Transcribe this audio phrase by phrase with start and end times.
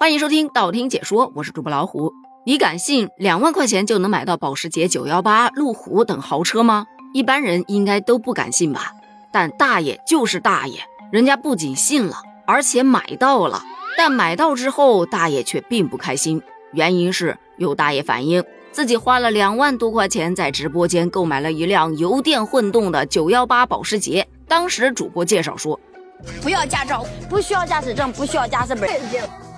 [0.00, 2.12] 欢迎收听道听解说，我是主播老虎。
[2.46, 6.86] 你敢信两万块钱就能买到保时捷918、路虎等豪车吗？
[7.12, 8.92] 一般人应该都不敢信吧。
[9.32, 10.78] 但大爷就是大爷，
[11.10, 13.64] 人家不仅信了，而且买到了。
[13.96, 16.40] 但买到之后，大爷却并不开心，
[16.72, 24.28] 原因是有大爷反映自己花了两万多块钱在直播间购买了一辆油电混动的918保时捷。
[24.46, 25.78] 当时主播介绍说，
[26.40, 28.88] 不要驾照，不需要驾驶证，不需要驾驶本。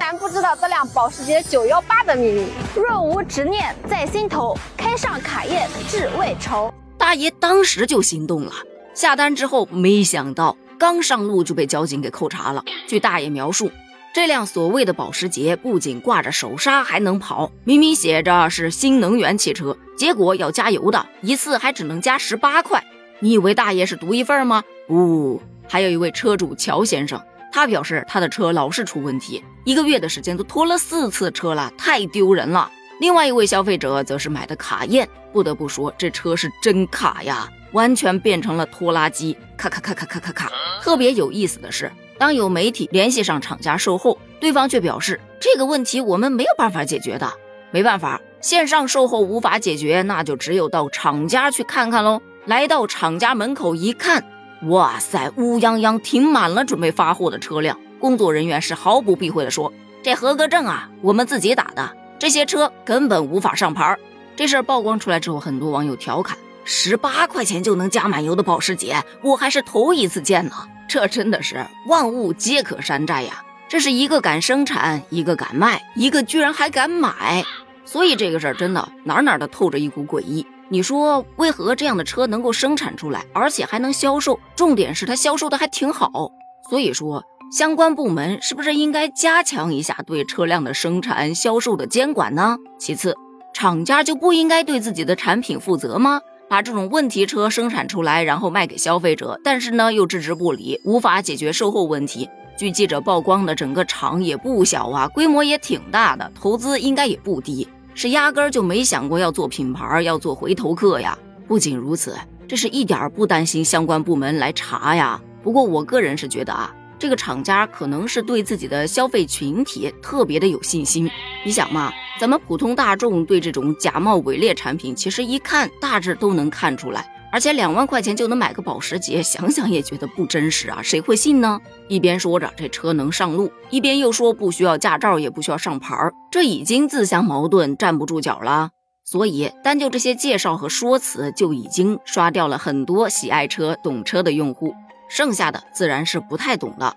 [0.01, 2.47] 但不知道这辆保时捷918的秘密。
[2.75, 6.73] 若无执念在心头，开上卡宴志未酬。
[6.97, 8.53] 大爷当时就心动了，
[8.95, 12.65] 下单之后，没想到刚上路就被交警给扣查了。
[12.89, 13.71] 据大爷描述，
[14.15, 22.83] 这辆所谓的保时捷不仅挂着手刹还能跑，明明写着是新能源汽车，结果要加油的一次还只能加十八块。
[23.19, 24.65] 你以为大爷是独一份吗？
[24.89, 27.21] 不，还有一位车主乔先生。
[27.53, 32.71] 他表示，他的车老是出问题，一个月的时间都拖了四次车了，太丢人了。
[33.01, 40.51] 另外一位消费者则是买的卡宴，不得不说，这车是真卡呀，完全变成了拖拉机，咔咔咔咔咔咔咔。
[40.83, 47.33] 特别有意思的是，当有媒体联系上厂家售后，对方却表示这个问题我们没有办法解决的，
[47.71, 52.21] 没办法，线上售后无法解决，那就只有到厂家去看看喽。
[52.45, 54.25] 来到厂家门口一看。
[54.69, 59.73] 哇塞，乌泱泱停满了准备发货的车辆，工作人员是毫不避讳的说
[60.05, 63.97] ：“这合格证啊，我们自己打的，这些车根本无法上牌。”
[64.37, 70.53] 这事儿曝光出来之后，很多网友调侃：“十八块钱就能加满油的保时捷，我还是头一次见呢。”
[70.87, 73.43] 这真的是万物皆可山寨呀！
[73.69, 77.45] 这是一个敢生产，一个敢卖，一个居然还敢买，
[77.87, 80.45] 所以这个事儿真的哪哪的透着一股诡异。
[80.73, 84.39] 你说为何这样的车能够生产出来，而且还能销售？
[84.55, 86.31] 重点是它销售的还挺好。
[86.69, 92.57] 所以说，相关部门是不是应该加强一下对车辆的生产销售的监管呢？
[92.79, 93.17] 其次，
[93.53, 96.21] 厂家就不应该对自己的产品负责吗？
[96.49, 102.31] 把这种问题车生产出来，然后卖给消费者，但是呢又置之不理，无法解决售后问题。
[102.57, 107.67] 据记者曝光的整个厂也不小啊，规模也挺大的，投资应该也不低。
[108.03, 111.19] 是压根儿就没想过要做品牌，要做回头客呀。
[111.47, 112.17] 不仅如此，
[112.49, 115.21] 这是一点儿不担心相关部门来查呀。
[115.43, 121.11] 不过我个人是觉得啊，这个厂家可能是对自己的消费群体特别的有信心。
[121.45, 127.07] 你想嘛，咱们普通大众对这种假冒伪劣产品，其实一看大致都能看出来。
[127.33, 131.61] 而且两万块钱就能买个保时捷，想想也觉得不真实啊，谁会信呢？
[131.89, 138.71] 一边说着这车能上路，一边又说不需要驾照，也不需要上牌儿，这已经自相矛盾，站不住脚了。
[139.05, 144.75] 所以单就这些介绍和说辞，就已经刷掉了很多喜爱车、懂车的用户，
[145.09, 146.97] 剩下的自然是不太懂的。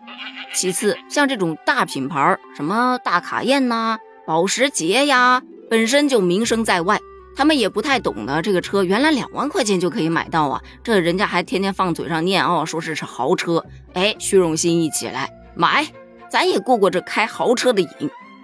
[0.53, 6.99] 其次，像这种大品牌，什么大卡宴呐、保时捷呀，本身就名声在外。
[7.35, 10.61] 他们也不太懂的，这个车原来两万块钱就可以买到啊！
[10.83, 15.87] 这人家还天天放嘴上念哦，说是是豪车，哎，虚荣心一起来买，
[16.29, 17.89] 咱也过过这开豪车的瘾。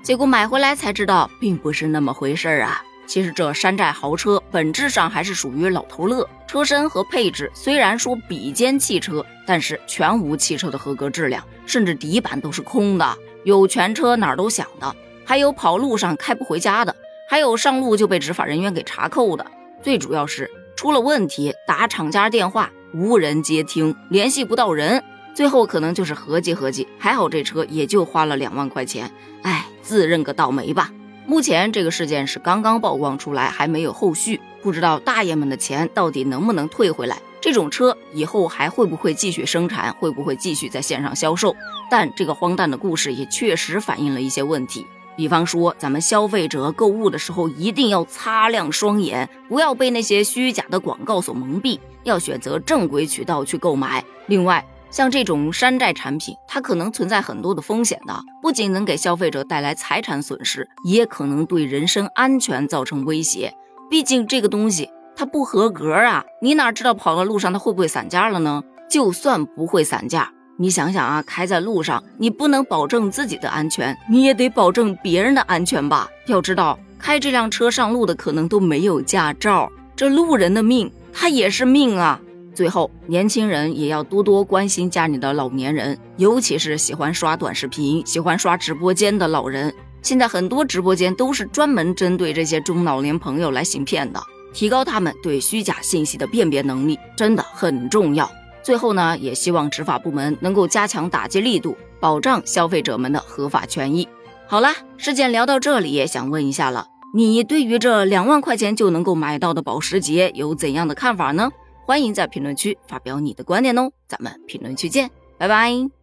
[0.02, 2.82] 结果买回来才知道，并不是那么回事儿啊！
[3.06, 14.96] 其实这山寨豪车本质上还是属于老头乐，车身和配置虽然说比肩汽车，但是全无汽车的合格质量，甚至底板都是空的，有全车哪儿都响的，
[15.26, 16.96] 还有跑路上开不回家的。
[17.30, 19.46] 还有上路就被执法人员给查扣的，
[19.84, 25.04] 最主要是出了问题打厂家电话无人接听，联系不到人，
[25.36, 29.12] 最后可能就是合计合计，还好这车也就花了两万块钱，
[29.44, 30.92] 哎，自认个倒霉吧。
[31.28, 41.56] 目前这个事件是刚刚曝光出来，还没有后续，不知道大爷们的钱到底能不能退回来，这种车以后还会不会继续生产，会不会继续在线上销售？
[41.92, 44.88] 但这个荒诞的故事也确实反映了一些问题。
[45.20, 54.02] 比方说，咱们消费者购物的时候一定要擦亮双眼，不要被那些虚假的广告所蒙蔽，要选择正规渠道去购买。
[54.28, 63.54] 另外，像这种山寨产品，它可能存在很多的风险的，不仅能给消费者带来财产损失，也可能对人身安全造成威胁。
[63.90, 68.64] 毕竟这个东西它不合格啊，你哪知道跑到路上它会不会散架了呢？
[68.90, 70.32] 就算不会散架。
[70.62, 76.10] 你想想啊，开在路上，你不能保证自己的安全，你也得保证别人的安全吧？
[76.28, 82.20] 要知道，开这辆车上路的可能都没有驾照，这路人的命，他也是命啊！
[82.54, 89.74] 最后，年轻人也要多多关心家里的老年人，尤其是喜欢刷短视频、喜欢刷直播间的老人。
[90.02, 94.22] 现在很多直播间都是专门针对这些中老年朋友来行骗的，
[94.54, 98.30] 提高他们对虚假信息的辨别能力，真的很重要。
[98.62, 104.08] 最后呢，也希望执法部门能够加强打击力度，保障消费者们的合法权益。
[104.48, 111.50] 好了，事件聊到这里，也想问一下了，你对于这两万块钱就能够买到的保时捷有怎样的看法呢？
[111.86, 115.99] 欢迎在评论区发表你的观点哦，咱们评论区见，拜拜。